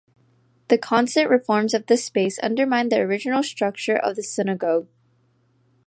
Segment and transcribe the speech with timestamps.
[0.69, 4.87] The constant reforms of this space undermined the original structure of the synagogue.